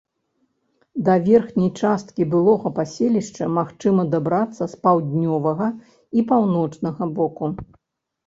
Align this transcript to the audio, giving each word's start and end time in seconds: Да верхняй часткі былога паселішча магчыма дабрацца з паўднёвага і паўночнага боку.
Да 1.07 1.15
верхняй 1.25 1.69
часткі 1.81 2.25
былога 2.31 2.71
паселішча 2.79 3.45
магчыма 3.57 4.01
дабрацца 4.15 4.63
з 4.73 4.79
паўднёвага 4.87 5.67
і 6.21 6.23
паўночнага 6.31 7.03
боку. 7.21 7.51